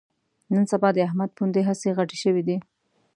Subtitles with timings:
[0.53, 2.57] نن سبا د احمد پوندې هسې غټې شوې دي